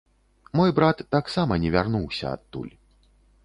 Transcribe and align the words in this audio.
Мой 0.59 0.71
брат 0.79 1.03
таксама 1.17 1.59
не 1.67 1.73
вярнуўся 1.77 2.33
адтуль. 2.35 2.73